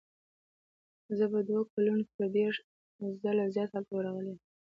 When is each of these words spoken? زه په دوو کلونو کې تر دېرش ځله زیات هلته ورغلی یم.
زه 1.17 1.25
په 1.33 1.39
دوو 1.47 1.61
کلونو 1.73 2.01
کې 2.07 2.13
تر 2.19 2.27
دېرش 2.37 2.57
ځله 3.21 3.45
زیات 3.55 3.69
هلته 3.73 3.91
ورغلی 3.95 4.31
یم. 4.35 4.39